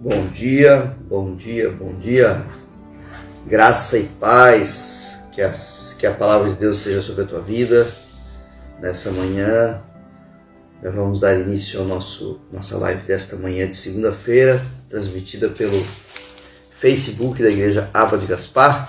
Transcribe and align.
Bom 0.00 0.28
dia, 0.28 0.94
bom 1.08 1.34
dia, 1.34 1.70
bom 1.70 1.92
dia. 1.96 2.40
Graça 3.48 3.98
e 3.98 4.04
paz, 4.04 5.24
que, 5.32 5.42
as, 5.42 5.96
que 5.98 6.06
a 6.06 6.14
palavra 6.14 6.50
de 6.50 6.54
Deus 6.54 6.78
seja 6.78 7.02
sobre 7.02 7.24
a 7.24 7.26
tua 7.26 7.40
vida 7.40 7.84
nessa 8.78 9.10
manhã. 9.10 9.82
Já 10.80 10.92
vamos 10.92 11.18
dar 11.18 11.36
início 11.36 11.80
ao 11.80 11.86
nosso 11.86 12.40
nossa 12.52 12.78
live 12.78 13.04
desta 13.06 13.34
manhã 13.36 13.68
de 13.68 13.74
segunda-feira, 13.74 14.64
transmitida 14.88 15.48
pelo 15.48 15.84
Facebook 16.78 17.42
da 17.42 17.50
Igreja 17.50 17.90
Aba 17.92 18.16
de 18.16 18.26
Gaspar. 18.26 18.88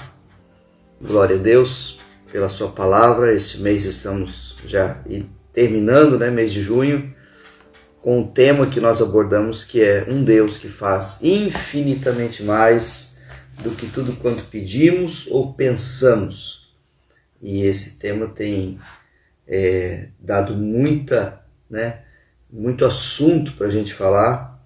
Glória 1.02 1.38
a 1.38 1.40
Deus 1.40 2.00
pela 2.32 2.50
sua 2.50 2.70
palavra. 2.70 3.34
Este 3.34 3.62
mês 3.62 3.86
estamos 3.86 4.58
já 4.64 5.02
terminando, 5.54 6.18
né, 6.18 6.30
mês 6.30 6.52
de 6.52 6.62
junho 6.62 7.14
com 8.02 8.22
o 8.22 8.28
tema 8.28 8.68
que 8.68 8.80
nós 8.80 9.02
abordamos, 9.02 9.64
que 9.64 9.82
é 9.82 10.06
um 10.08 10.24
Deus 10.24 10.58
que 10.58 10.70
faz 10.70 11.22
infinitamente 11.22 12.44
mais 12.44 13.20
do 13.62 13.72
que 13.72 13.88
tudo 13.88 14.16
quanto 14.16 14.46
pedimos 14.46 15.28
ou 15.28 15.54
pensamos. 15.54 16.74
E 17.42 17.64
esse 17.64 18.00
tema 18.00 18.28
tem 18.28 18.80
é, 19.46 20.10
dado 20.20 20.54
muita, 20.56 21.42
né, 21.70 22.04
muito 22.50 22.86
assunto 22.86 23.54
para 23.54 23.68
a 23.68 23.72
gente 23.72 23.94
falar, 23.94 24.60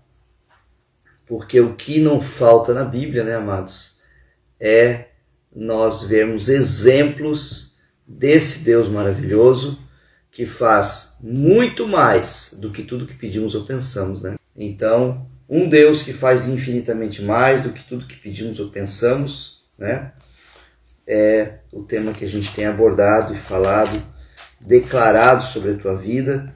porque 1.26 1.60
o 1.60 1.76
que 1.76 2.00
não 2.00 2.22
falta 2.22 2.74
na 2.74 2.84
Bíblia, 2.84 3.24
né, 3.24 3.36
amados, 3.36 4.02
é 4.60 5.08
nós 5.56 6.04
vermos 6.04 6.50
exemplos 6.50 7.78
desse 8.08 8.64
Deus 8.64 8.90
maravilhoso 8.90 9.83
que 10.34 10.48
faz 10.48 11.18
muito 11.22 11.88
mais 11.88 12.58
do 12.60 12.72
que 12.72 12.82
tudo 12.82 13.06
que 13.06 13.14
pedimos 13.14 13.54
ou 13.54 13.64
pensamos, 13.64 14.22
né? 14.22 14.36
Então, 14.58 15.28
um 15.48 15.70
Deus 15.70 16.02
que 16.02 16.12
faz 16.12 16.48
infinitamente 16.48 17.22
mais 17.22 17.62
do 17.62 17.70
que 17.70 17.84
tudo 17.84 18.08
que 18.08 18.16
pedimos 18.16 18.60
ou 18.60 18.70
pensamos, 18.70 19.64
né? 19.78 20.12
É 21.06 21.60
o 21.72 21.84
tema 21.84 22.14
que 22.14 22.26
a 22.26 22.28
gente 22.28 22.52
tem 22.52 22.66
abordado 22.66 23.34
e 23.34 23.38
falado, 23.38 24.02
declarado 24.60 25.44
sobre 25.44 25.72
a 25.72 25.78
tua 25.78 25.96
vida. 25.96 26.52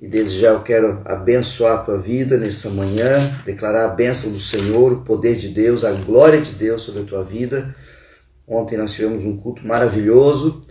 E 0.00 0.06
desde 0.06 0.38
já 0.38 0.50
eu 0.50 0.62
quero 0.62 1.02
abençoar 1.04 1.78
a 1.78 1.82
tua 1.82 1.98
vida 1.98 2.38
nessa 2.38 2.70
manhã, 2.70 3.18
declarar 3.44 3.86
a 3.86 3.94
bênção 3.94 4.30
do 4.30 4.38
Senhor, 4.38 4.92
o 4.92 5.02
poder 5.02 5.34
de 5.34 5.48
Deus, 5.48 5.84
a 5.84 5.90
glória 5.90 6.40
de 6.40 6.52
Deus 6.52 6.82
sobre 6.82 7.02
a 7.02 7.04
tua 7.04 7.24
vida. 7.24 7.74
Ontem 8.46 8.78
nós 8.78 8.92
tivemos 8.92 9.24
um 9.24 9.38
culto 9.38 9.66
maravilhoso 9.66 10.68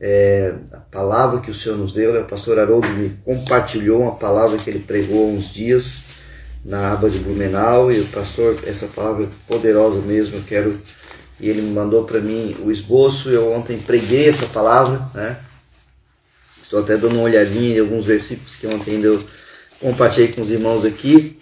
é, 0.00 0.54
palavra 1.00 1.40
que 1.40 1.50
o 1.50 1.54
Senhor 1.54 1.78
nos 1.78 1.92
deu. 1.92 2.12
Né? 2.12 2.20
O 2.20 2.26
pastor 2.26 2.58
Haroldo 2.58 2.86
me 2.88 3.10
compartilhou 3.24 4.02
uma 4.02 4.16
palavra 4.16 4.58
que 4.58 4.68
ele 4.68 4.80
pregou 4.80 5.24
há 5.24 5.32
uns 5.32 5.50
dias 5.50 6.04
na 6.62 6.92
aba 6.92 7.08
de 7.08 7.18
Blumenau 7.18 7.90
e 7.90 8.00
o 8.00 8.06
pastor, 8.08 8.58
essa 8.66 8.88
palavra 8.88 9.24
é 9.24 9.28
poderosa 9.48 9.98
mesmo, 10.00 10.36
eu 10.36 10.42
quero 10.42 10.78
e 11.40 11.48
ele 11.48 11.62
me 11.62 11.70
mandou 11.70 12.04
para 12.04 12.20
mim 12.20 12.54
o 12.62 12.70
esboço, 12.70 13.30
eu 13.30 13.50
ontem 13.50 13.78
preguei 13.78 14.28
essa 14.28 14.44
palavra, 14.46 15.00
né? 15.14 15.38
Estou 16.62 16.80
até 16.80 16.98
dando 16.98 17.14
uma 17.14 17.22
olhadinha 17.22 17.78
em 17.78 17.80
alguns 17.80 18.04
versículos 18.04 18.56
que 18.56 18.66
ontem 18.66 19.00
eu 19.00 19.18
compartilhei 19.80 20.28
com 20.28 20.42
os 20.42 20.50
irmãos 20.50 20.84
aqui 20.84 21.40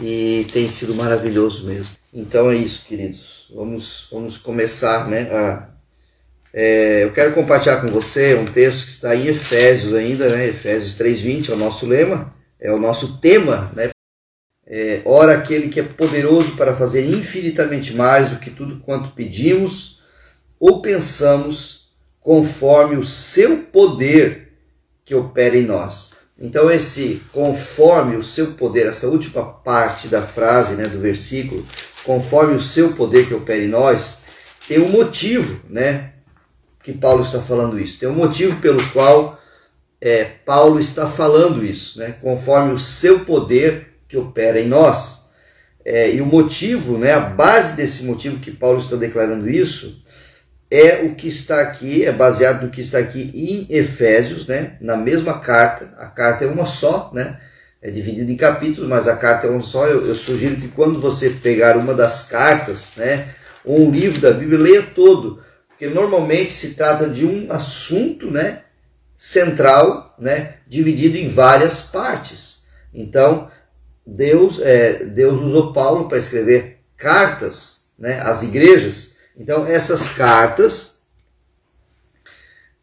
e 0.00 0.46
tem 0.50 0.66
sido 0.70 0.94
maravilhoso 0.94 1.66
mesmo. 1.66 1.92
Então 2.12 2.50
é 2.50 2.56
isso, 2.56 2.86
queridos. 2.86 3.52
Vamos, 3.54 4.08
vamos 4.10 4.38
começar 4.38 5.06
né, 5.08 5.30
a 5.30 5.68
é, 6.60 7.04
eu 7.04 7.12
quero 7.12 7.32
compartilhar 7.34 7.76
com 7.76 7.86
você 7.86 8.34
um 8.34 8.44
texto 8.44 8.86
que 8.86 8.90
está 8.90 9.14
em 9.14 9.28
Efésios 9.28 9.94
ainda, 9.94 10.28
né? 10.28 10.48
Efésios 10.48 10.94
3:20 10.98 11.50
é 11.50 11.54
o 11.54 11.56
nosso 11.56 11.86
lema, 11.86 12.34
é 12.58 12.72
o 12.72 12.80
nosso 12.80 13.18
tema, 13.18 13.70
né? 13.76 13.90
É, 14.66 15.00
ora 15.04 15.34
aquele 15.34 15.68
que 15.68 15.78
é 15.78 15.84
poderoso 15.84 16.56
para 16.56 16.74
fazer 16.74 17.08
infinitamente 17.08 17.94
mais 17.94 18.30
do 18.30 18.40
que 18.40 18.50
tudo 18.50 18.80
quanto 18.80 19.14
pedimos 19.14 20.02
ou 20.58 20.82
pensamos, 20.82 21.92
conforme 22.18 22.96
o 22.96 23.04
seu 23.04 23.58
poder 23.58 24.52
que 25.04 25.14
opera 25.14 25.56
em 25.56 25.64
nós. 25.64 26.16
Então 26.36 26.68
esse 26.68 27.22
conforme 27.32 28.16
o 28.16 28.22
seu 28.22 28.54
poder, 28.54 28.88
essa 28.88 29.06
última 29.06 29.44
parte 29.44 30.08
da 30.08 30.22
frase, 30.22 30.74
né, 30.74 30.88
do 30.88 30.98
versículo, 30.98 31.64
conforme 32.02 32.56
o 32.56 32.60
seu 32.60 32.94
poder 32.94 33.28
que 33.28 33.34
opera 33.34 33.62
em 33.62 33.68
nós, 33.68 34.22
tem 34.66 34.80
um 34.80 34.88
motivo, 34.88 35.60
né? 35.70 36.14
Que 36.88 36.94
Paulo 36.94 37.22
está 37.22 37.38
falando 37.38 37.78
isso. 37.78 38.00
Tem 38.00 38.08
um 38.08 38.14
motivo 38.14 38.58
pelo 38.62 38.82
qual 38.92 39.38
é, 40.00 40.24
Paulo 40.24 40.80
está 40.80 41.06
falando 41.06 41.62
isso, 41.62 41.98
né? 41.98 42.14
conforme 42.22 42.72
o 42.72 42.78
seu 42.78 43.20
poder 43.20 43.98
que 44.08 44.16
opera 44.16 44.58
em 44.58 44.66
nós. 44.66 45.28
É, 45.84 46.14
e 46.14 46.22
o 46.22 46.26
motivo, 46.26 46.96
né, 46.96 47.12
a 47.12 47.20
base 47.20 47.76
desse 47.76 48.04
motivo 48.04 48.40
que 48.40 48.50
Paulo 48.50 48.78
está 48.78 48.96
declarando 48.96 49.48
isso, 49.48 50.02
é 50.70 51.02
o 51.02 51.14
que 51.14 51.28
está 51.28 51.60
aqui, 51.60 52.04
é 52.04 52.12
baseado 52.12 52.62
no 52.62 52.70
que 52.70 52.80
está 52.80 52.98
aqui 52.98 53.30
em 53.34 53.74
Efésios, 53.74 54.46
né, 54.46 54.76
na 54.80 54.96
mesma 54.96 55.38
carta. 55.40 55.94
A 55.98 56.06
carta 56.06 56.44
é 56.44 56.48
uma 56.48 56.66
só, 56.66 57.10
né, 57.12 57.38
é 57.82 57.90
dividida 57.90 58.30
em 58.30 58.36
capítulos, 58.36 58.88
mas 58.88 59.08
a 59.08 59.16
carta 59.16 59.46
é 59.46 59.50
uma 59.50 59.62
só. 59.62 59.86
Eu, 59.86 60.06
eu 60.06 60.14
sugiro 60.14 60.56
que 60.56 60.68
quando 60.68 61.00
você 61.00 61.30
pegar 61.30 61.76
uma 61.76 61.94
das 61.94 62.28
cartas, 62.28 62.92
né, 62.96 63.28
ou 63.64 63.88
um 63.88 63.90
livro 63.90 64.20
da 64.20 64.30
Bíblia, 64.30 64.58
leia 64.58 64.82
todo 64.82 65.46
porque 65.78 65.86
normalmente 65.86 66.52
se 66.52 66.74
trata 66.74 67.08
de 67.08 67.24
um 67.24 67.52
assunto 67.52 68.28
né, 68.32 68.62
central, 69.16 70.12
né, 70.18 70.56
dividido 70.66 71.16
em 71.16 71.28
várias 71.28 71.82
partes. 71.82 72.66
Então, 72.92 73.48
Deus, 74.04 74.60
é, 74.60 75.04
Deus 75.04 75.40
usou 75.40 75.72
Paulo 75.72 76.08
para 76.08 76.18
escrever 76.18 76.80
cartas 76.96 77.90
né, 77.96 78.20
às 78.22 78.42
igrejas. 78.42 79.18
Então, 79.36 79.68
essas 79.68 80.14
cartas 80.14 81.02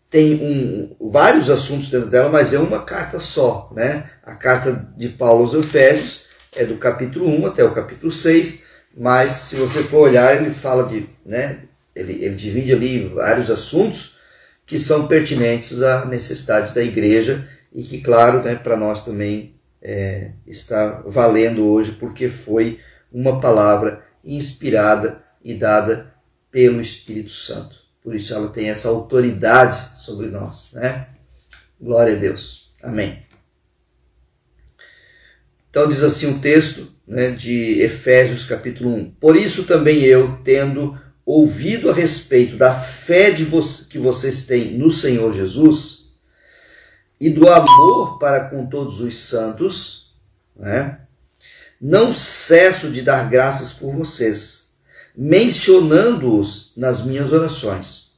têm 0.09 0.35
um, 0.35 1.09
vários 1.12 1.50
assuntos 1.50 1.89
dentro 1.89 2.09
dela, 2.09 2.29
mas 2.29 2.53
é 2.53 2.59
uma 2.59 2.81
carta 2.85 3.19
só. 3.19 3.69
Né? 3.75 4.09
A 4.23 4.35
carta 4.35 4.89
de 4.95 5.09
Paulo 5.09 5.41
aos 5.41 5.53
Efésios 5.53 6.27
é 6.56 6.63
do 6.63 6.77
capítulo 6.77 7.27
1 7.27 7.47
até 7.47 7.62
o 7.62 7.73
capítulo 7.73 8.09
6, 8.09 8.67
mas 8.95 9.33
se 9.33 9.57
você 9.57 9.83
for 9.83 10.07
olhar, 10.07 10.38
ele 10.38 10.50
fala 10.50 10.88
de 10.88 11.06
né, 11.25 11.59
ele, 11.95 12.13
ele 12.23 12.35
divide 12.35 12.73
ali 12.73 13.07
vários 13.07 13.50
assuntos 13.50 14.17
que 14.66 14.79
são 14.79 15.07
pertinentes 15.07 15.81
à 15.81 16.06
necessidade 16.06 16.73
da 16.73 16.83
igreja 16.83 17.47
e 17.73 17.83
que, 17.83 18.01
claro, 18.01 18.41
né, 18.41 18.56
para 18.56 18.75
nós 18.75 19.06
também 19.06 19.56
é, 19.81 20.31
está 20.47 21.03
valendo 21.06 21.66
hoje 21.66 21.94
porque 21.94 22.28
foi 22.28 22.79
uma 23.11 23.39
palavra 23.39 24.03
inspirada 24.23 25.23
e 25.44 25.53
dada 25.53 26.13
pelo 26.51 26.81
Espírito 26.81 27.31
Santo. 27.31 27.85
Por 28.01 28.16
isso 28.16 28.33
ela 28.33 28.50
tem 28.50 28.69
essa 28.69 28.89
autoridade 28.89 29.97
sobre 30.00 30.27
nós, 30.27 30.72
né? 30.73 31.07
Glória 31.79 32.16
a 32.16 32.19
Deus. 32.19 32.72
Amém. 32.81 33.23
Então 35.69 35.89
diz 35.89 36.03
assim 36.03 36.31
o 36.31 36.39
texto 36.39 36.91
né, 37.07 37.31
de 37.31 37.81
Efésios 37.81 38.45
capítulo 38.45 38.94
1. 38.94 39.12
Por 39.19 39.35
isso 39.35 39.66
também 39.66 40.01
eu, 40.03 40.39
tendo 40.44 41.00
ouvido 41.25 41.90
a 41.90 41.94
respeito 41.94 42.56
da 42.56 42.72
fé 42.72 43.31
vo 43.31 43.59
que 43.90 43.97
vocês 43.97 44.46
têm 44.46 44.78
no 44.78 44.91
Senhor 44.91 45.34
Jesus 45.34 46.13
e 47.19 47.30
do 47.30 47.50
amor 47.50 48.19
para 48.19 48.50
com 48.50 48.68
todos 48.68 49.00
os 49.00 49.18
santos, 49.18 50.16
né? 50.56 51.00
não 51.81 52.13
cesso 52.13 52.91
de 52.91 53.02
dar 53.02 53.30
graças 53.30 53.74
por 53.74 53.96
vocês, 53.96 54.75
mencionando-os 55.18 56.74
nas 56.78 57.03
minhas 57.03 57.31
orações. 57.31 58.16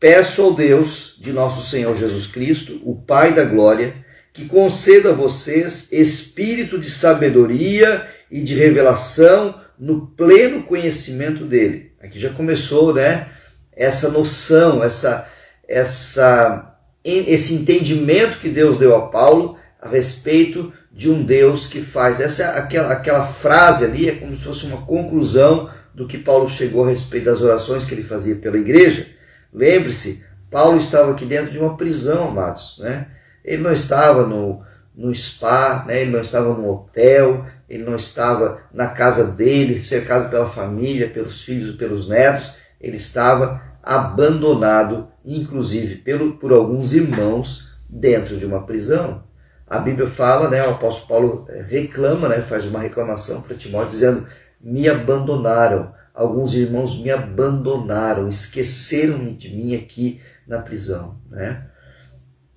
Peço 0.00 0.42
ao 0.42 0.54
Deus 0.54 1.16
de 1.20 1.32
nosso 1.32 1.70
Senhor 1.70 1.94
Jesus 1.94 2.26
Cristo, 2.26 2.80
o 2.82 2.96
Pai 2.96 3.32
da 3.32 3.44
Glória, 3.44 3.94
que 4.32 4.46
conceda 4.46 5.10
a 5.10 5.14
vocês 5.14 5.92
espírito 5.92 6.78
de 6.78 6.90
sabedoria 6.90 8.08
e 8.30 8.40
de 8.40 8.54
revelação 8.54 9.60
no 9.78 10.06
pleno 10.08 10.62
conhecimento 10.62 11.44
dele 11.44 11.91
Aqui 12.02 12.18
já 12.18 12.30
começou, 12.30 12.92
né? 12.92 13.28
Essa 13.74 14.10
noção, 14.10 14.82
essa, 14.82 15.28
essa, 15.68 16.76
esse 17.04 17.54
entendimento 17.54 18.38
que 18.38 18.48
Deus 18.48 18.76
deu 18.76 18.96
a 18.96 19.08
Paulo 19.08 19.56
a 19.80 19.88
respeito 19.88 20.72
de 20.92 21.10
um 21.10 21.22
Deus 21.22 21.66
que 21.66 21.80
faz. 21.80 22.20
Essa 22.20 22.50
aquela, 22.50 22.92
aquela 22.92 23.24
frase 23.24 23.84
ali 23.84 24.08
é 24.08 24.16
como 24.16 24.36
se 24.36 24.44
fosse 24.44 24.66
uma 24.66 24.82
conclusão 24.82 25.70
do 25.94 26.06
que 26.06 26.18
Paulo 26.18 26.48
chegou 26.48 26.84
a 26.84 26.88
respeito 26.88 27.26
das 27.26 27.40
orações 27.40 27.84
que 27.84 27.94
ele 27.94 28.02
fazia 28.02 28.36
pela 28.36 28.58
igreja. 28.58 29.06
Lembre-se, 29.52 30.24
Paulo 30.50 30.78
estava 30.78 31.12
aqui 31.12 31.24
dentro 31.24 31.52
de 31.52 31.58
uma 31.58 31.76
prisão, 31.76 32.28
amados, 32.28 32.78
né? 32.80 33.08
Ele 33.44 33.62
não 33.62 33.72
estava 33.72 34.26
no, 34.26 34.62
no 34.94 35.14
spa, 35.14 35.84
né? 35.86 36.02
ele 36.02 36.10
não 36.10 36.20
estava 36.20 36.52
no 36.52 36.68
hotel, 36.70 37.46
ele 37.72 37.84
não 37.84 37.96
estava 37.96 38.60
na 38.70 38.88
casa 38.88 39.32
dele, 39.32 39.82
cercado 39.82 40.28
pela 40.28 40.46
família, 40.46 41.08
pelos 41.08 41.40
filhos 41.40 41.70
e 41.70 41.78
pelos 41.78 42.06
netos, 42.06 42.56
ele 42.78 42.98
estava 42.98 43.62
abandonado, 43.82 45.08
inclusive 45.24 45.96
pelo, 45.96 46.34
por 46.34 46.52
alguns 46.52 46.92
irmãos 46.92 47.72
dentro 47.88 48.36
de 48.36 48.44
uma 48.44 48.66
prisão. 48.66 49.24
A 49.66 49.78
Bíblia 49.78 50.06
fala, 50.06 50.50
né, 50.50 50.62
o 50.66 50.72
apóstolo 50.72 51.08
Paulo 51.08 51.48
reclama, 51.66 52.28
né, 52.28 52.42
faz 52.42 52.66
uma 52.66 52.78
reclamação 52.78 53.40
para 53.40 53.56
Timóteo 53.56 53.92
dizendo: 53.92 54.26
"Me 54.60 54.86
abandonaram, 54.86 55.94
alguns 56.14 56.52
irmãos 56.52 57.00
me 57.00 57.10
abandonaram, 57.10 58.28
esqueceram-me 58.28 59.32
de 59.32 59.56
mim 59.56 59.74
aqui 59.74 60.20
na 60.46 60.58
prisão", 60.58 61.18
né? 61.30 61.68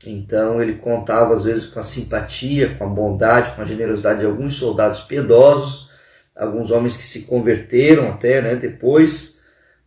Então 0.05 0.61
ele 0.61 0.75
contava 0.75 1.33
às 1.33 1.43
vezes 1.43 1.67
com 1.67 1.79
a 1.79 1.83
simpatia, 1.83 2.75
com 2.75 2.85
a 2.85 2.87
bondade, 2.87 3.55
com 3.55 3.61
a 3.61 3.65
generosidade 3.65 4.19
de 4.19 4.25
alguns 4.25 4.55
soldados 4.55 5.01
piedosos, 5.01 5.89
alguns 6.35 6.71
homens 6.71 6.97
que 6.97 7.03
se 7.03 7.21
converteram 7.23 8.09
até, 8.09 8.41
né, 8.41 8.55
depois, 8.55 9.41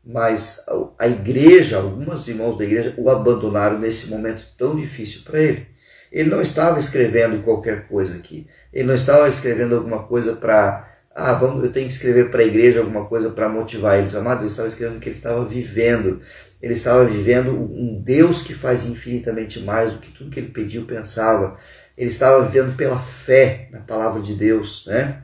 mas 0.04 0.64
a 0.98 1.06
igreja, 1.06 1.76
alguns 1.76 2.26
irmãos 2.26 2.56
da 2.56 2.64
igreja 2.64 2.94
o 2.96 3.10
abandonaram 3.10 3.78
nesse 3.78 4.08
momento 4.08 4.46
tão 4.56 4.74
difícil 4.74 5.22
para 5.24 5.40
ele. 5.40 5.66
Ele 6.10 6.30
não 6.30 6.40
estava 6.40 6.78
escrevendo 6.78 7.42
qualquer 7.44 7.86
coisa 7.86 8.16
aqui. 8.16 8.46
Ele 8.72 8.88
não 8.88 8.94
estava 8.94 9.28
escrevendo 9.28 9.76
alguma 9.76 10.04
coisa 10.04 10.36
para 10.36 10.88
ah, 11.20 11.32
vamos, 11.32 11.64
eu 11.64 11.72
tenho 11.72 11.88
que 11.88 11.92
escrever 11.92 12.30
para 12.30 12.42
a 12.42 12.46
igreja 12.46 12.78
alguma 12.78 13.04
coisa 13.06 13.30
para 13.30 13.48
motivar 13.48 13.98
eles. 13.98 14.14
Amado, 14.14 14.42
ele 14.42 14.46
estava 14.46 14.68
escrevendo 14.68 14.98
o 14.98 15.00
que 15.00 15.08
ele 15.08 15.16
estava 15.16 15.44
vivendo. 15.44 16.22
Ele 16.60 16.72
estava 16.72 17.04
vivendo 17.04 17.52
um 17.52 18.00
Deus 18.00 18.42
que 18.42 18.52
faz 18.52 18.86
infinitamente 18.86 19.60
mais 19.60 19.92
do 19.92 19.98
que 19.98 20.10
tudo 20.10 20.30
que 20.30 20.40
ele 20.40 20.50
pediu, 20.50 20.86
pensava. 20.86 21.56
Ele 21.96 22.10
estava 22.10 22.44
vivendo 22.44 22.76
pela 22.76 22.98
fé 22.98 23.68
na 23.70 23.80
palavra 23.80 24.20
de 24.20 24.34
Deus, 24.34 24.84
né? 24.86 25.22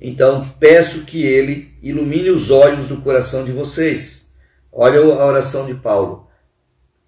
Então, 0.00 0.48
peço 0.58 1.04
que 1.04 1.22
ele 1.22 1.74
ilumine 1.82 2.30
os 2.30 2.50
olhos 2.50 2.88
do 2.88 3.02
coração 3.02 3.44
de 3.44 3.52
vocês. 3.52 4.32
Olha 4.72 4.98
a 5.00 5.26
oração 5.26 5.66
de 5.66 5.74
Paulo. 5.74 6.28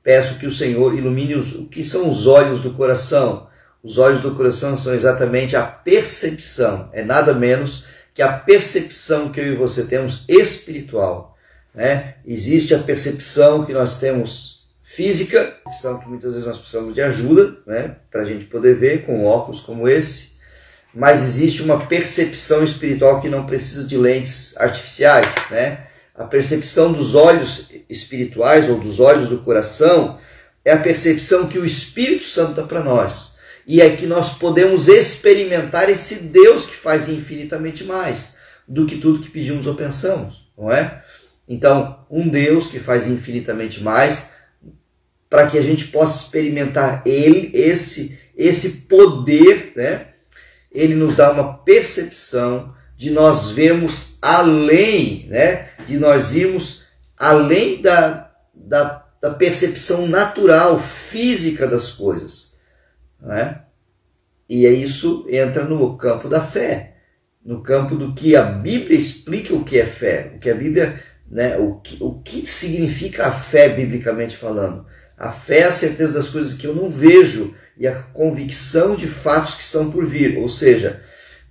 Peço 0.02 0.38
que 0.38 0.46
o 0.46 0.52
Senhor 0.52 0.94
ilumine 0.96 1.34
os, 1.34 1.54
o 1.54 1.68
que 1.68 1.82
são 1.82 2.08
os 2.08 2.26
olhos 2.26 2.60
do 2.60 2.74
coração. 2.74 3.48
Os 3.82 3.98
olhos 3.98 4.22
do 4.22 4.34
coração 4.34 4.78
são 4.78 4.94
exatamente 4.94 5.56
a 5.56 5.62
percepção, 5.62 6.88
é 6.92 7.04
nada 7.04 7.34
menos 7.34 7.86
que 8.14 8.22
a 8.22 8.32
percepção 8.32 9.30
que 9.30 9.40
eu 9.40 9.52
e 9.52 9.56
você 9.56 9.86
temos 9.86 10.24
espiritual. 10.28 11.33
Né? 11.74 12.14
Existe 12.26 12.74
a 12.74 12.78
percepção 12.78 13.64
que 13.64 13.72
nós 13.72 13.98
temos 13.98 14.68
física, 14.82 15.56
que 16.00 16.08
muitas 16.08 16.32
vezes 16.32 16.46
nós 16.46 16.58
precisamos 16.58 16.94
de 16.94 17.00
ajuda 17.02 17.56
né? 17.66 17.96
para 18.10 18.22
a 18.22 18.24
gente 18.24 18.44
poder 18.44 18.74
ver 18.74 19.04
com 19.04 19.24
óculos 19.24 19.60
como 19.60 19.88
esse, 19.88 20.34
mas 20.94 21.22
existe 21.22 21.62
uma 21.62 21.86
percepção 21.86 22.62
espiritual 22.62 23.20
que 23.20 23.28
não 23.28 23.46
precisa 23.46 23.88
de 23.88 23.96
lentes 23.96 24.56
artificiais. 24.58 25.34
Né? 25.50 25.86
A 26.14 26.24
percepção 26.24 26.92
dos 26.92 27.16
olhos 27.16 27.70
espirituais 27.90 28.68
ou 28.68 28.78
dos 28.78 29.00
olhos 29.00 29.28
do 29.28 29.38
coração 29.38 30.20
é 30.64 30.72
a 30.72 30.78
percepção 30.78 31.48
que 31.48 31.58
o 31.58 31.66
Espírito 31.66 32.24
Santo 32.24 32.54
dá 32.54 32.62
para 32.62 32.82
nós. 32.82 33.34
E 33.66 33.80
é 33.80 33.96
que 33.96 34.06
nós 34.06 34.38
podemos 34.38 34.88
experimentar 34.88 35.90
esse 35.90 36.24
Deus 36.24 36.66
que 36.66 36.76
faz 36.76 37.08
infinitamente 37.08 37.82
mais 37.84 38.36
do 38.68 38.86
que 38.86 38.98
tudo 38.98 39.20
que 39.20 39.30
pedimos 39.30 39.66
ou 39.66 39.74
pensamos, 39.74 40.48
não 40.56 40.70
é? 40.70 41.02
Então, 41.48 42.04
um 42.10 42.28
Deus 42.28 42.68
que 42.68 42.78
faz 42.78 43.06
infinitamente 43.06 43.82
mais, 43.82 44.34
para 45.28 45.46
que 45.46 45.58
a 45.58 45.62
gente 45.62 45.88
possa 45.88 46.24
experimentar 46.24 47.02
ele, 47.04 47.50
esse 47.54 48.24
esse 48.36 48.82
poder, 48.88 49.72
né? 49.76 50.08
Ele 50.72 50.94
nos 50.94 51.14
dá 51.14 51.32
uma 51.32 51.58
percepção 51.58 52.74
de 52.96 53.10
nós 53.10 53.50
vermos 53.52 54.18
além, 54.20 55.26
né? 55.28 55.70
De 55.86 55.98
nós 55.98 56.34
irmos 56.34 56.84
além 57.16 57.80
da, 57.80 58.32
da, 58.52 59.06
da 59.20 59.30
percepção 59.30 60.08
natural, 60.08 60.80
física 60.80 61.66
das 61.66 61.92
coisas, 61.92 62.60
né? 63.20 63.62
E 64.48 64.66
é 64.66 64.70
isso 64.70 65.26
entra 65.30 65.64
no 65.64 65.96
campo 65.96 66.28
da 66.28 66.40
fé, 66.40 66.96
no 67.44 67.62
campo 67.62 67.94
do 67.94 68.14
que 68.14 68.36
a 68.36 68.42
Bíblia 68.42 68.98
explica 68.98 69.54
o 69.54 69.64
que 69.64 69.78
é 69.78 69.86
fé, 69.86 70.32
o 70.34 70.38
que 70.38 70.50
a 70.50 70.54
Bíblia 70.54 71.00
né, 71.30 71.56
o, 71.56 71.76
que, 71.76 71.96
o 72.00 72.20
que 72.20 72.46
significa 72.46 73.26
a 73.26 73.32
fé, 73.32 73.68
biblicamente 73.68 74.36
falando? 74.36 74.86
A 75.16 75.30
fé 75.30 75.60
é 75.60 75.64
a 75.64 75.72
certeza 75.72 76.14
das 76.14 76.28
coisas 76.28 76.54
que 76.54 76.66
eu 76.66 76.74
não 76.74 76.88
vejo 76.88 77.54
e 77.76 77.86
a 77.86 77.94
convicção 77.94 78.96
de 78.96 79.06
fatos 79.06 79.54
que 79.54 79.62
estão 79.62 79.90
por 79.90 80.04
vir. 80.04 80.38
Ou 80.38 80.48
seja, 80.48 81.02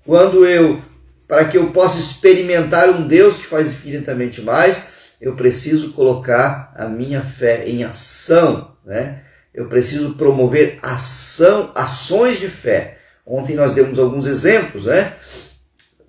quando 0.05 0.45
eu, 0.45 0.81
para 1.27 1.45
que 1.45 1.57
eu 1.57 1.71
possa 1.71 1.99
experimentar 1.99 2.89
um 2.89 3.07
Deus 3.07 3.37
que 3.37 3.45
faz 3.45 3.71
infinitamente 3.71 4.41
mais, 4.41 5.15
eu 5.19 5.35
preciso 5.35 5.93
colocar 5.93 6.73
a 6.75 6.85
minha 6.87 7.21
fé 7.21 7.67
em 7.67 7.83
ação, 7.83 8.75
né? 8.85 9.21
Eu 9.53 9.69
preciso 9.69 10.15
promover 10.15 10.79
ação, 10.81 11.71
ações 11.75 12.39
de 12.39 12.49
fé. 12.49 12.97
Ontem 13.25 13.55
nós 13.55 13.73
demos 13.73 13.99
alguns 13.99 14.25
exemplos, 14.25 14.85
né? 14.85 15.13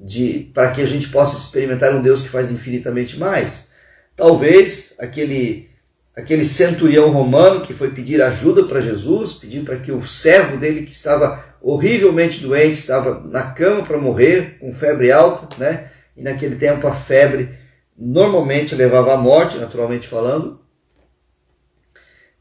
De 0.04 0.50
para 0.52 0.70
que 0.70 0.82
a 0.82 0.86
gente 0.86 1.08
possa 1.08 1.38
experimentar 1.38 1.94
um 1.94 2.02
Deus 2.02 2.20
que 2.20 2.28
faz 2.28 2.50
infinitamente 2.50 3.18
mais. 3.18 3.70
Talvez 4.14 4.96
aquele 4.98 5.70
aquele 6.14 6.44
centurião 6.44 7.10
romano 7.10 7.62
que 7.62 7.72
foi 7.72 7.90
pedir 7.90 8.22
ajuda 8.22 8.64
para 8.64 8.80
Jesus, 8.80 9.32
pedir 9.32 9.64
para 9.64 9.78
que 9.78 9.90
o 9.90 10.06
servo 10.06 10.58
dele 10.58 10.82
que 10.82 10.92
estava 10.92 11.42
horrivelmente 11.60 12.40
doente, 12.40 12.74
estava 12.74 13.20
na 13.20 13.50
cama 13.50 13.82
para 13.82 13.98
morrer, 13.98 14.58
com 14.60 14.72
febre 14.72 15.10
alta, 15.10 15.48
né? 15.58 15.90
E 16.16 16.22
naquele 16.22 16.56
tempo 16.56 16.86
a 16.86 16.92
febre 16.92 17.58
normalmente 17.96 18.74
levava 18.74 19.14
à 19.14 19.16
morte, 19.16 19.56
naturalmente 19.56 20.06
falando. 20.06 20.60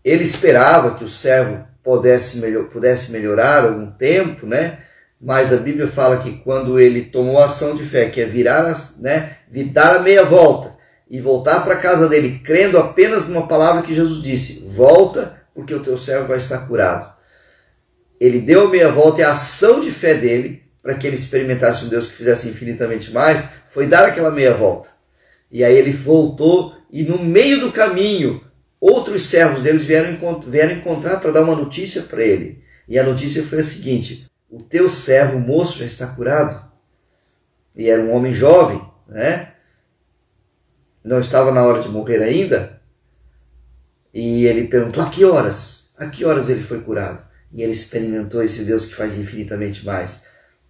Ele 0.03 0.23
esperava 0.23 0.95
que 0.95 1.03
o 1.03 1.09
servo 1.09 1.65
pudesse, 1.81 2.39
melhor, 2.39 2.65
pudesse 2.65 3.11
melhorar 3.11 3.63
algum 3.63 3.89
tempo, 3.89 4.45
né? 4.45 4.82
Mas 5.23 5.53
a 5.53 5.57
Bíblia 5.57 5.87
fala 5.87 6.17
que 6.17 6.33
quando 6.39 6.77
ele 6.77 7.03
tomou 7.03 7.39
a 7.39 7.45
ação 7.45 7.77
de 7.77 7.85
fé, 7.85 8.09
que 8.09 8.19
é 8.19 8.25
virar, 8.25 8.77
né, 8.99 9.37
dar 9.71 9.95
a 9.95 9.99
meia 9.99 10.25
volta 10.25 10.75
e 11.09 11.17
voltar 11.17 11.61
para 11.61 11.75
a 11.75 11.79
casa 11.79 12.09
dele, 12.09 12.41
crendo 12.43 12.77
apenas 12.77 13.29
numa 13.29 13.47
palavra 13.47 13.83
que 13.83 13.93
Jesus 13.93 14.21
disse: 14.21 14.67
volta, 14.67 15.41
porque 15.55 15.73
o 15.73 15.79
teu 15.79 15.97
servo 15.97 16.27
vai 16.27 16.37
estar 16.37 16.67
curado. 16.67 17.13
Ele 18.19 18.41
deu 18.41 18.67
a 18.67 18.69
meia 18.69 18.91
volta 18.91 19.21
e 19.21 19.23
a 19.23 19.31
ação 19.31 19.79
de 19.79 19.89
fé 19.91 20.13
dele, 20.13 20.63
para 20.81 20.93
que 20.95 21.07
ele 21.07 21.15
experimentasse 21.15 21.85
um 21.85 21.87
Deus 21.87 22.07
que 22.07 22.15
fizesse 22.15 22.49
infinitamente 22.49 23.09
mais, 23.13 23.45
foi 23.65 23.87
dar 23.87 24.05
aquela 24.05 24.29
meia 24.29 24.53
volta. 24.53 24.89
E 25.49 25.63
aí 25.63 25.73
ele 25.73 25.91
voltou 25.91 26.75
e 26.91 27.03
no 27.03 27.17
meio 27.17 27.61
do 27.61 27.71
caminho, 27.71 28.43
outros 28.77 29.23
servos 29.23 29.61
deles 29.61 29.83
vieram, 29.83 30.17
vieram 30.45 30.73
encontrar 30.73 31.21
para 31.21 31.31
dar 31.31 31.43
uma 31.43 31.55
notícia 31.55 32.01
para 32.01 32.21
ele. 32.21 32.61
E 32.89 32.99
a 32.99 33.03
notícia 33.05 33.41
foi 33.41 33.59
a 33.59 33.63
seguinte: 33.63 34.27
o 34.53 34.61
teu 34.61 34.87
servo 34.87 35.39
moço 35.39 35.79
já 35.79 35.85
está 35.85 36.05
curado. 36.05 36.71
E 37.75 37.89
era 37.89 38.03
um 38.03 38.13
homem 38.13 38.31
jovem, 38.31 38.79
né? 39.07 39.51
Não 41.03 41.19
estava 41.19 41.51
na 41.51 41.63
hora 41.63 41.81
de 41.81 41.89
morrer 41.89 42.21
ainda. 42.21 42.79
E 44.13 44.45
ele 44.45 44.67
perguntou: 44.67 45.01
a 45.01 45.09
que 45.09 45.25
horas? 45.25 45.95
A 45.97 46.05
que 46.05 46.23
horas 46.23 46.49
ele 46.49 46.61
foi 46.61 46.81
curado? 46.81 47.25
E 47.51 47.63
ele 47.63 47.71
experimentou 47.71 48.43
esse 48.43 48.63
Deus 48.65 48.85
que 48.85 48.93
faz 48.93 49.17
infinitamente 49.17 49.83
mais. 49.83 50.25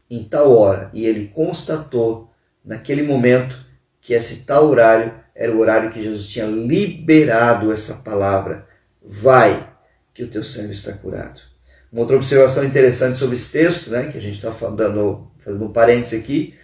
Em 0.10 0.24
tal 0.24 0.56
hora. 0.56 0.90
E 0.94 1.06
ele 1.06 1.28
constatou, 1.28 2.32
naquele 2.64 3.04
momento, 3.04 3.66
que 4.00 4.14
esse 4.14 4.46
tal 4.46 4.70
horário 4.70 5.14
era 5.36 5.52
o 5.52 5.60
horário 5.60 5.92
que 5.92 6.02
Jesus 6.02 6.28
tinha 6.28 6.46
liberado 6.46 7.74
essa 7.74 7.96
palavra: 7.96 8.66
Vai, 9.04 9.76
que 10.14 10.24
o 10.24 10.30
teu 10.30 10.44
servo 10.44 10.72
está 10.72 10.94
curado. 10.94 11.53
Uma 11.94 12.02
outra 12.02 12.16
observação 12.16 12.64
interessante 12.66 13.20
sobre 13.20 13.36
esse 13.36 13.52
texto, 13.52 13.92
né, 13.92 14.08
que 14.12 14.18
a 14.18 14.22
gente 14.22 14.38
está 14.38 14.52
fazendo 14.52 15.30
um 15.62 15.72
parênteses 15.72 16.20
aqui, 16.20 16.56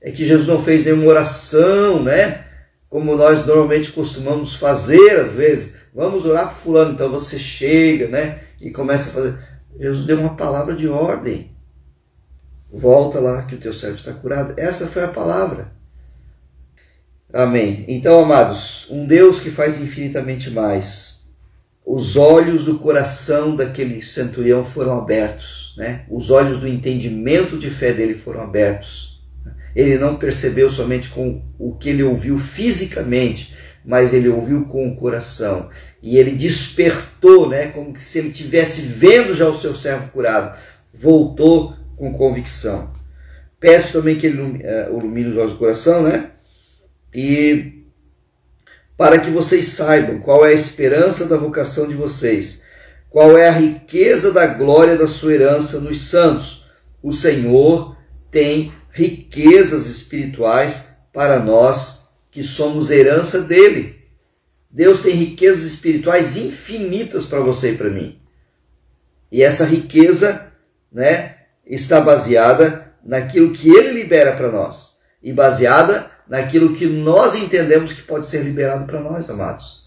é 0.00 0.10
que 0.10 0.24
Jesus 0.24 0.48
não 0.48 0.60
fez 0.60 0.84
nenhuma 0.84 1.06
oração, 1.06 2.02
né, 2.02 2.44
como 2.88 3.14
nós 3.14 3.46
normalmente 3.46 3.92
costumamos 3.92 4.56
fazer 4.56 5.20
às 5.20 5.36
vezes. 5.36 5.76
Vamos 5.94 6.26
orar 6.26 6.46
para 6.46 6.56
fulano, 6.56 6.94
então 6.94 7.08
você 7.12 7.38
chega, 7.38 8.08
né, 8.08 8.40
e 8.60 8.72
começa 8.72 9.10
a 9.10 9.12
fazer. 9.12 9.38
Jesus 9.78 10.04
deu 10.04 10.18
uma 10.18 10.34
palavra 10.34 10.74
de 10.74 10.88
ordem. 10.88 11.52
Volta 12.72 13.20
lá 13.20 13.42
que 13.42 13.54
o 13.54 13.58
teu 13.58 13.72
servo 13.72 13.96
está 13.96 14.12
curado. 14.12 14.54
Essa 14.56 14.88
foi 14.88 15.04
a 15.04 15.08
palavra. 15.08 15.72
Amém. 17.32 17.84
Então, 17.86 18.18
amados, 18.18 18.88
um 18.90 19.06
Deus 19.06 19.38
que 19.38 19.50
faz 19.50 19.80
infinitamente 19.80 20.50
mais 20.50 21.11
os 21.84 22.16
olhos 22.16 22.64
do 22.64 22.78
coração 22.78 23.56
daquele 23.56 24.02
centurião 24.02 24.64
foram 24.64 24.98
abertos, 24.98 25.74
né? 25.76 26.04
os 26.08 26.30
olhos 26.30 26.60
do 26.60 26.68
entendimento 26.68 27.58
de 27.58 27.68
fé 27.68 27.92
dele 27.92 28.14
foram 28.14 28.42
abertos. 28.42 29.20
Ele 29.74 29.98
não 29.98 30.16
percebeu 30.16 30.68
somente 30.70 31.08
com 31.08 31.42
o 31.58 31.74
que 31.74 31.88
ele 31.88 32.02
ouviu 32.02 32.38
fisicamente, 32.38 33.54
mas 33.84 34.12
ele 34.12 34.28
ouviu 34.28 34.66
com 34.66 34.88
o 34.88 34.96
coração. 34.96 35.70
E 36.02 36.18
ele 36.18 36.32
despertou, 36.32 37.48
né? 37.48 37.68
como 37.68 37.98
se 37.98 38.18
ele 38.18 38.30
tivesse 38.30 38.82
vendo 38.82 39.34
já 39.34 39.48
o 39.48 39.54
seu 39.54 39.74
servo 39.74 40.08
curado. 40.10 40.56
Voltou 40.94 41.74
com 41.96 42.12
convicção. 42.12 42.92
Peço 43.58 43.92
também 43.92 44.16
que 44.16 44.26
ele 44.26 44.60
eh, 44.62 44.88
ilumine 44.90 45.30
os 45.30 45.36
olhos 45.36 45.52
do 45.52 45.58
coração, 45.58 46.02
né? 46.02 46.32
E 47.14 47.81
para 49.02 49.18
que 49.18 49.30
vocês 49.30 49.66
saibam 49.66 50.20
qual 50.20 50.46
é 50.46 50.50
a 50.50 50.54
esperança 50.54 51.26
da 51.26 51.36
vocação 51.36 51.88
de 51.88 51.94
vocês, 51.94 52.62
Qual 53.10 53.36
é 53.36 53.48
a 53.48 53.52
riqueza 53.52 54.32
da 54.32 54.46
glória 54.46 54.96
da 54.96 55.08
sua 55.08 55.34
herança 55.34 55.80
nos 55.80 56.02
santos? 56.02 56.70
O 57.02 57.10
Senhor 57.10 57.96
tem 58.30 58.72
riquezas 58.90 59.88
espirituais 59.88 60.98
para 61.12 61.40
nós 61.40 62.10
que 62.30 62.44
somos 62.44 62.90
herança 62.90 63.42
dele. 63.42 64.02
Deus 64.70 65.02
tem 65.02 65.14
riquezas 65.14 65.64
espirituais 65.64 66.36
infinitas 66.36 67.26
para 67.26 67.40
você 67.40 67.72
e 67.72 67.76
para 67.76 67.90
mim. 67.90 68.20
E 69.32 69.42
essa 69.42 69.64
riqueza, 69.64 70.52
né, 70.92 71.38
está 71.66 72.00
baseada 72.00 72.94
naquilo 73.04 73.52
que 73.52 73.68
ele 73.68 74.00
libera 74.00 74.32
para 74.36 74.52
nós 74.52 75.00
e 75.20 75.32
baseada 75.32 76.08
naquilo 76.28 76.74
que 76.74 76.86
nós 76.86 77.34
entendemos 77.34 77.92
que 77.92 78.02
pode 78.02 78.26
ser 78.26 78.42
liberado 78.42 78.84
para 78.84 79.00
nós, 79.00 79.28
amados. 79.28 79.86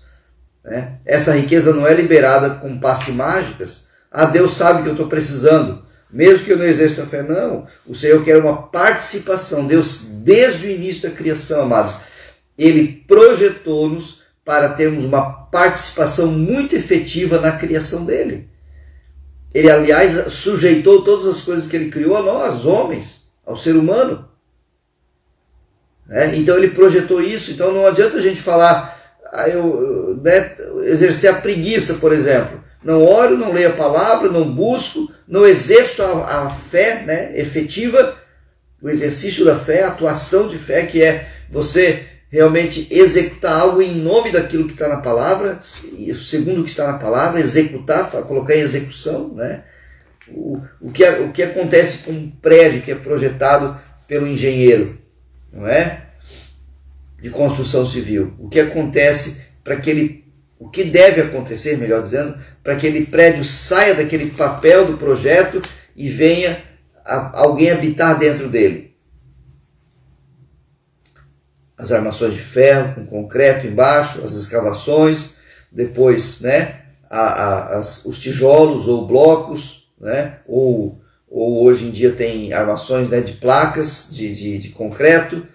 Né? 0.63 0.97
Essa 1.05 1.35
riqueza 1.35 1.73
não 1.73 1.87
é 1.87 1.93
liberada 1.93 2.55
com 2.55 2.79
passe 2.79 3.11
mágicas. 3.11 3.87
Ah, 4.11 4.25
Deus 4.25 4.53
sabe 4.55 4.83
que 4.83 4.89
eu 4.89 4.93
estou 4.93 5.07
precisando. 5.07 5.83
Mesmo 6.11 6.45
que 6.45 6.53
eu 6.53 6.57
não 6.57 6.65
exerça 6.65 7.03
a 7.03 7.05
fé, 7.05 7.21
não. 7.21 7.67
O 7.85 7.93
Senhor 7.93 8.23
quer 8.23 8.37
uma 8.37 8.63
participação. 8.63 9.67
Deus, 9.67 10.21
desde 10.23 10.67
o 10.67 10.71
início 10.71 11.09
da 11.09 11.15
criação, 11.15 11.63
amados, 11.63 11.95
Ele 12.57 13.03
projetou-nos 13.07 14.23
para 14.45 14.69
termos 14.69 15.05
uma 15.05 15.45
participação 15.47 16.27
muito 16.27 16.75
efetiva 16.75 17.39
na 17.39 17.53
criação 17.53 18.05
dele. 18.05 18.47
Ele, 19.53 19.71
aliás, 19.71 20.31
sujeitou 20.33 21.03
todas 21.03 21.25
as 21.25 21.41
coisas 21.41 21.65
que 21.65 21.75
ele 21.75 21.89
criou 21.89 22.17
a 22.17 22.21
nós, 22.21 22.65
homens, 22.65 23.31
ao 23.45 23.55
ser 23.55 23.75
humano. 23.75 24.27
Né? 26.07 26.35
Então 26.35 26.57
ele 26.57 26.69
projetou 26.69 27.21
isso. 27.21 27.51
Então 27.51 27.73
não 27.73 27.85
adianta 27.85 28.17
a 28.17 28.21
gente 28.21 28.41
falar, 28.41 28.95
ah, 29.31 29.49
eu, 29.49 30.19
né, 30.23 30.51
exercer 30.83 31.29
a 31.29 31.41
preguiça, 31.41 31.95
por 31.95 32.11
exemplo. 32.11 32.63
Não 32.83 33.03
oro, 33.03 33.37
não 33.37 33.51
leio 33.51 33.69
a 33.69 33.73
palavra, 33.73 34.29
não 34.29 34.53
busco, 34.53 35.11
não 35.27 35.45
exerço 35.45 36.03
a, 36.03 36.45
a 36.45 36.49
fé 36.49 37.01
né, 37.03 37.31
efetiva, 37.35 38.15
o 38.81 38.89
exercício 38.89 39.43
da 39.43 39.55
fé, 39.55 39.83
a 39.83 39.87
atuação 39.87 40.47
de 40.47 40.57
fé, 40.57 40.83
que 40.85 41.01
é 41.01 41.27
você 41.49 42.05
realmente 42.29 42.87
executar 42.91 43.59
algo 43.59 43.81
em 43.81 43.95
nome 43.95 44.31
daquilo 44.31 44.65
que 44.65 44.73
está 44.73 44.87
na 44.87 44.97
palavra, 44.97 45.59
segundo 45.61 46.61
o 46.61 46.63
que 46.63 46.69
está 46.69 46.91
na 46.91 46.97
palavra, 46.99 47.39
executar, 47.39 48.09
colocar 48.11 48.55
em 48.55 48.59
execução, 48.59 49.33
né? 49.33 49.63
O, 50.27 50.59
o, 50.81 50.91
que, 50.91 51.03
o 51.03 51.31
que 51.31 51.43
acontece 51.43 51.99
com 51.99 52.11
um 52.11 52.29
prédio 52.29 52.81
que 52.81 52.91
é 52.91 52.95
projetado 52.95 53.79
pelo 54.07 54.27
engenheiro, 54.27 54.97
não 55.55 55.67
é? 55.67 56.05
De 57.19 57.29
construção 57.29 57.85
civil. 57.85 58.35
O 58.37 58.49
que 58.49 58.59
acontece 58.59 59.45
para 59.63 59.77
que 59.77 59.89
ele, 59.89 60.33
o 60.59 60.69
que 60.69 60.83
deve 60.83 61.21
acontecer, 61.21 61.77
melhor 61.77 62.03
dizendo, 62.03 62.37
para 62.61 62.75
que 62.75 62.87
aquele 62.87 63.05
prédio 63.05 63.43
saia 63.43 63.95
daquele 63.95 64.29
papel 64.31 64.85
do 64.85 64.97
projeto 64.97 65.61
e 65.95 66.09
venha 66.09 66.61
a, 67.03 67.39
alguém 67.39 67.71
habitar 67.71 68.19
dentro 68.19 68.49
dele 68.49 68.95
as 71.77 71.91
armações 71.91 72.33
de 72.33 72.39
ferro 72.39 72.95
com 72.95 73.05
concreto 73.05 73.67
embaixo, 73.67 74.23
as 74.23 74.33
escavações, 74.33 75.35
depois 75.71 76.41
né, 76.41 76.83
a, 77.09 77.19
a, 77.19 77.77
as, 77.79 78.05
os 78.05 78.19
tijolos 78.19 78.87
ou 78.87 79.05
blocos, 79.05 79.89
né, 79.99 80.39
ou, 80.47 81.01
ou 81.29 81.63
hoje 81.63 81.85
em 81.85 81.91
dia 81.91 82.11
tem 82.11 82.53
armações 82.53 83.09
né, 83.09 83.21
de 83.21 83.33
placas 83.33 84.09
de, 84.11 84.33
de, 84.33 84.57
de 84.57 84.69
concreto, 84.69 85.45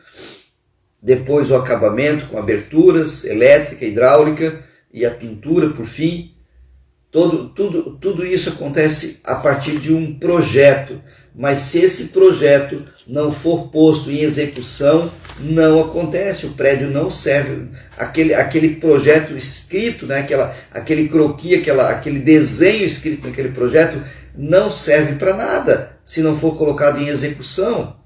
depois 1.02 1.50
o 1.50 1.56
acabamento 1.56 2.26
com 2.26 2.38
aberturas 2.38 3.24
elétrica, 3.24 3.84
hidráulica 3.84 4.62
e 4.92 5.06
a 5.06 5.10
pintura 5.10 5.70
por 5.70 5.86
fim. 5.86 6.34
Todo, 7.10 7.48
tudo, 7.48 7.96
tudo 8.00 8.24
isso 8.24 8.50
acontece 8.50 9.20
a 9.24 9.34
partir 9.34 9.78
de 9.78 9.92
um 9.92 10.16
projeto, 10.16 11.00
mas 11.34 11.58
se 11.58 11.80
esse 11.80 12.08
projeto 12.08 12.84
não 13.06 13.32
for 13.32 13.68
posto 13.68 14.10
em 14.10 14.20
execução, 14.20 15.10
não 15.40 15.80
acontece, 15.80 16.46
o 16.46 16.50
prédio 16.50 16.88
não 16.88 17.10
serve. 17.10 17.68
Aquele, 17.96 18.34
aquele 18.34 18.76
projeto 18.76 19.36
escrito, 19.36 20.06
né, 20.06 20.20
aquela, 20.20 20.54
aquele 20.70 21.08
croquis, 21.08 21.58
aquela, 21.58 21.90
aquele 21.90 22.20
desenho 22.20 22.84
escrito 22.84 23.26
naquele 23.26 23.48
projeto, 23.48 24.00
não 24.40 24.70
serve 24.70 25.16
para 25.16 25.37
nada 25.37 25.99
se 26.04 26.23
não 26.23 26.37
for 26.37 26.56
colocado 26.56 26.99
em 26.99 27.09
execução. 27.09 27.97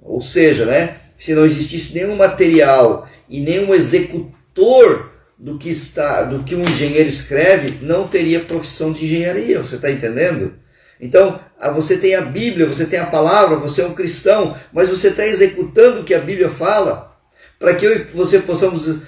Ou 0.00 0.20
seja, 0.20 0.64
né, 0.64 0.96
se 1.18 1.34
não 1.34 1.44
existisse 1.44 1.94
nenhum 1.94 2.16
material 2.16 3.08
e 3.28 3.40
nenhum 3.40 3.74
executor 3.74 5.10
do 5.36 5.58
que 5.58 5.68
está, 5.68 6.22
do 6.22 6.44
que 6.44 6.54
um 6.54 6.62
engenheiro 6.62 7.08
escreve, 7.08 7.84
não 7.84 8.06
teria 8.06 8.40
profissão 8.40 8.92
de 8.92 9.04
engenharia. 9.04 9.60
Você 9.60 9.74
está 9.74 9.90
entendendo? 9.90 10.54
Então, 11.00 11.40
você 11.74 11.98
tem 11.98 12.14
a 12.14 12.20
Bíblia, 12.20 12.66
você 12.66 12.86
tem 12.86 13.00
a 13.00 13.06
palavra, 13.06 13.56
você 13.56 13.82
é 13.82 13.86
um 13.86 13.94
cristão, 13.94 14.56
mas 14.72 14.88
você 14.88 15.08
está 15.08 15.26
executando 15.26 16.00
o 16.00 16.04
que 16.04 16.14
a 16.14 16.20
Bíblia 16.20 16.48
fala, 16.48 17.18
para 17.58 17.74
que 17.74 17.84
eu 17.84 17.96
e 17.96 18.04
você 18.14 18.38
possamos 18.38 19.02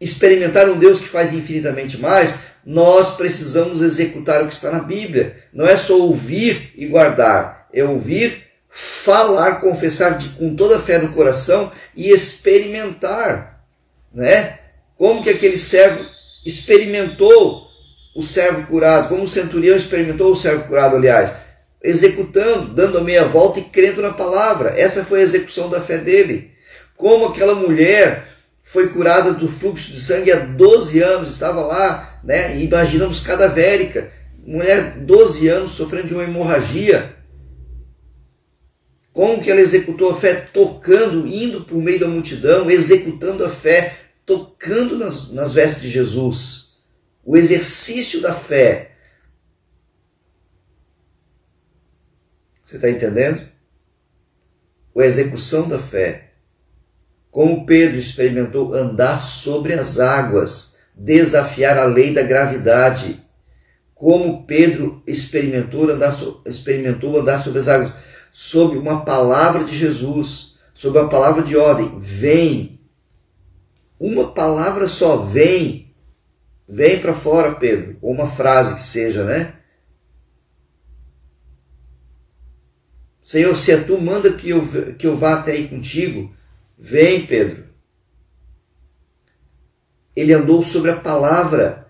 experimentar 0.00 0.68
um 0.68 0.78
Deus 0.78 0.98
que 0.98 1.08
faz 1.08 1.32
infinitamente 1.32 1.98
mais, 1.98 2.49
nós 2.64 3.16
precisamos 3.16 3.80
executar 3.80 4.42
o 4.42 4.48
que 4.48 4.54
está 4.54 4.70
na 4.70 4.80
Bíblia. 4.80 5.36
Não 5.52 5.66
é 5.66 5.76
só 5.76 5.98
ouvir 5.98 6.72
e 6.76 6.86
guardar, 6.86 7.68
é 7.72 7.82
ouvir, 7.82 8.44
falar, 8.68 9.60
confessar 9.60 10.16
de, 10.16 10.30
com 10.30 10.54
toda 10.54 10.76
a 10.76 10.80
fé 10.80 10.98
no 10.98 11.12
coração 11.12 11.72
e 11.96 12.10
experimentar, 12.10 13.64
né? 14.12 14.58
Como 14.96 15.22
que 15.22 15.30
aquele 15.30 15.58
servo 15.58 16.04
experimentou 16.44 17.68
o 18.14 18.22
servo 18.22 18.66
curado, 18.66 19.08
como 19.08 19.22
o 19.22 19.28
centurião 19.28 19.76
experimentou 19.76 20.32
o 20.32 20.36
servo 20.36 20.64
curado, 20.64 20.96
aliás, 20.96 21.36
executando, 21.82 22.74
dando 22.74 22.98
a 22.98 23.02
meia 23.02 23.24
volta 23.24 23.60
e 23.60 23.64
crendo 23.64 24.02
na 24.02 24.12
palavra. 24.12 24.78
Essa 24.78 25.04
foi 25.04 25.20
a 25.20 25.24
execução 25.24 25.70
da 25.70 25.80
fé 25.80 25.98
dele. 25.98 26.52
Como 26.96 27.26
aquela 27.26 27.54
mulher 27.54 28.29
foi 28.72 28.88
curada 28.90 29.32
do 29.32 29.48
fluxo 29.48 29.92
de 29.92 30.00
sangue 30.00 30.30
há 30.30 30.38
12 30.38 31.02
anos, 31.02 31.32
estava 31.32 31.60
lá, 31.60 32.20
né? 32.22 32.56
Imaginamos 32.62 33.18
cadavérica, 33.18 34.12
mulher 34.46 34.96
12 34.98 35.48
anos 35.48 35.72
sofrendo 35.72 36.06
de 36.06 36.14
uma 36.14 36.22
hemorragia. 36.22 37.16
Como 39.12 39.42
que 39.42 39.50
ela 39.50 39.60
executou 39.60 40.10
a 40.10 40.16
fé 40.16 40.34
tocando, 40.34 41.26
indo 41.26 41.62
por 41.62 41.82
meio 41.82 41.98
da 41.98 42.06
multidão, 42.06 42.70
executando 42.70 43.44
a 43.44 43.50
fé, 43.50 43.96
tocando 44.24 44.96
nas, 44.96 45.32
nas 45.32 45.52
vestes 45.52 45.82
de 45.82 45.90
Jesus 45.90 46.76
o 47.24 47.36
exercício 47.36 48.20
da 48.20 48.32
fé. 48.32 48.92
Você 52.64 52.76
está 52.76 52.88
entendendo? 52.88 53.48
A 54.96 55.04
execução 55.04 55.68
da 55.68 55.78
fé. 55.78 56.29
Como 57.30 57.64
Pedro 57.64 57.98
experimentou 57.98 58.74
andar 58.74 59.22
sobre 59.22 59.72
as 59.72 60.00
águas, 60.00 60.78
desafiar 60.94 61.78
a 61.78 61.84
lei 61.84 62.12
da 62.12 62.22
gravidade. 62.22 63.22
Como 63.94 64.44
Pedro 64.46 65.02
experimentou 65.06 65.88
andar, 65.88 66.14
experimentou 66.44 67.18
andar 67.18 67.38
sobre 67.38 67.60
as 67.60 67.68
águas, 67.68 67.92
sob 68.32 68.76
uma 68.76 69.04
palavra 69.04 69.62
de 69.62 69.76
Jesus, 69.76 70.58
sob 70.74 70.98
a 70.98 71.06
palavra 71.06 71.42
de 71.42 71.56
ordem: 71.56 71.96
vem. 71.98 72.80
Uma 73.98 74.32
palavra 74.32 74.88
só, 74.88 75.18
vem. 75.18 75.94
Vem 76.66 77.00
para 77.00 77.12
fora, 77.12 77.54
Pedro. 77.56 77.96
Ou 78.00 78.12
uma 78.12 78.26
frase 78.26 78.74
que 78.74 78.82
seja, 78.82 79.24
né? 79.24 79.54
Senhor, 83.22 83.56
se 83.56 83.72
é 83.72 83.76
tu 83.76 84.00
manda 84.00 84.32
que 84.32 84.50
eu, 84.50 84.66
que 84.98 85.06
eu 85.06 85.16
vá 85.16 85.34
até 85.34 85.52
aí 85.52 85.68
contigo, 85.68 86.34
vem, 86.80 87.26
Pedro. 87.26 87.64
Ele 90.16 90.32
andou 90.32 90.62
sobre 90.62 90.90
a 90.90 90.96
palavra. 90.96 91.86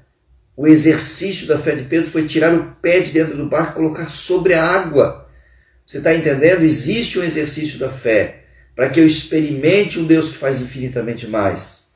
O 0.57 0.67
exercício 0.67 1.47
da 1.47 1.57
fé 1.57 1.77
de 1.77 1.85
Pedro 1.85 2.11
foi 2.11 2.27
tirar 2.27 2.53
o 2.53 2.73
pé 2.83 3.01
de 3.01 3.13
dentro 3.13 3.37
do 3.37 3.49
barco 3.49 3.73
e 3.73 3.75
colocar 3.77 4.11
sobre 4.11 4.53
a 4.53 4.63
água. 4.63 5.31
Você 5.87 5.99
está 5.99 6.15
entendendo? 6.15 6.63
Existe 6.63 7.19
um 7.19 7.25
exercício 7.25 7.79
da 7.79 7.89
fé 7.89 8.45
para 8.75 8.91
que 8.91 9.01
eu 9.01 9.07
experimente 9.07 9.99
um 9.99 10.07
Deus 10.07 10.29
que 10.29 10.39
faz 10.39 10.61
infinitamente 10.61 11.27
mais. 11.27 11.91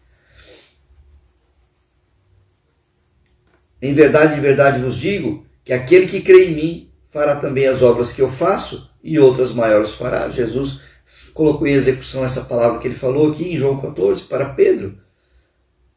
Em 3.82 3.92
verdade, 3.92 4.38
em 4.38 4.40
verdade 4.40 4.80
vos 4.80 4.96
digo 4.96 5.46
que 5.62 5.72
aquele 5.72 6.06
que 6.06 6.22
crê 6.22 6.46
em 6.46 6.54
mim 6.54 6.90
fará 7.08 7.36
também 7.36 7.66
as 7.66 7.82
obras 7.82 8.12
que 8.12 8.22
eu 8.22 8.30
faço 8.30 8.90
e 9.02 9.18
outras 9.18 9.52
maiores 9.52 9.92
fará. 9.92 10.28
Jesus 10.30 10.80
colocou 11.32 11.66
em 11.66 11.72
execução 11.72 12.24
essa 12.24 12.44
palavra 12.44 12.78
que 12.78 12.88
ele 12.88 12.94
falou 12.94 13.30
aqui 13.30 13.52
em 13.52 13.56
João 13.56 13.80
14 13.80 14.24
para 14.24 14.50
Pedro. 14.54 14.98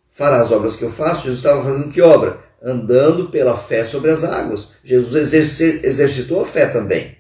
Fará 0.09 0.41
as 0.41 0.51
obras 0.51 0.75
que 0.75 0.83
eu 0.83 0.91
faço. 0.91 1.23
Jesus 1.23 1.37
estava 1.37 1.63
fazendo 1.63 1.91
que 1.91 2.01
obra? 2.01 2.43
Andando 2.61 3.29
pela 3.29 3.55
fé 3.55 3.85
sobre 3.85 4.11
as 4.11 4.23
águas. 4.23 4.73
Jesus 4.83 5.33
exercitou 5.33 6.41
a 6.41 6.45
fé 6.45 6.65
também. 6.67 7.17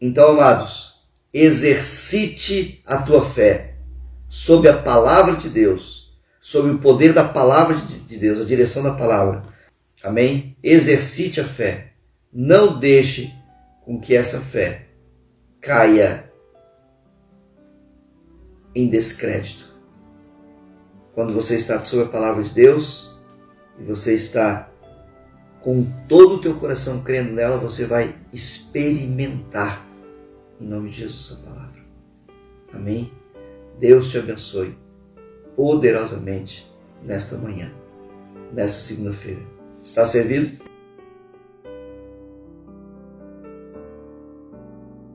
Então, 0.00 0.30
amados, 0.30 0.94
exercite 1.32 2.82
a 2.86 2.98
tua 2.98 3.22
fé 3.22 3.76
sob 4.28 4.68
a 4.68 4.82
palavra 4.82 5.36
de 5.36 5.48
Deus 5.48 6.02
sob 6.42 6.70
o 6.70 6.78
poder 6.78 7.12
da 7.12 7.22
palavra 7.22 7.76
de 7.76 8.18
Deus, 8.18 8.40
a 8.40 8.44
direção 8.44 8.82
da 8.82 8.94
palavra. 8.94 9.44
Amém? 10.02 10.56
Exercite 10.60 11.40
a 11.40 11.44
fé. 11.44 11.92
Não 12.32 12.80
deixe 12.80 13.32
com 13.84 14.00
que 14.00 14.14
essa 14.14 14.40
fé 14.40 14.88
caia 15.60 16.30
em 18.74 18.88
descrédito. 18.88 19.70
Quando 21.14 21.32
você 21.32 21.56
está 21.56 21.82
sob 21.84 22.04
a 22.04 22.06
palavra 22.06 22.42
de 22.42 22.54
Deus 22.54 23.14
e 23.78 23.84
você 23.84 24.14
está 24.14 24.70
com 25.60 25.86
todo 26.08 26.36
o 26.36 26.40
teu 26.40 26.54
coração 26.54 27.02
crendo 27.02 27.32
nela, 27.32 27.58
você 27.58 27.84
vai 27.84 28.14
experimentar 28.32 29.86
em 30.60 30.66
nome 30.66 30.90
de 30.90 30.98
Jesus 30.98 31.38
a 31.38 31.50
palavra. 31.50 31.82
Amém? 32.72 33.12
Deus 33.78 34.08
te 34.08 34.18
abençoe 34.18 34.76
poderosamente 35.56 36.70
nesta 37.02 37.36
manhã, 37.36 37.72
nesta 38.52 38.80
segunda-feira. 38.80 39.42
Está 39.84 40.06
servido? 40.06 40.61